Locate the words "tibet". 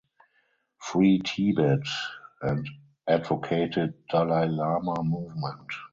1.23-1.85